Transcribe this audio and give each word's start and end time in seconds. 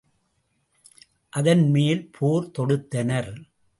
அதன் 1.33 1.63
மேல் 1.69 2.01
போர் 2.11 2.51
தொடுத்தனர். 2.59 3.31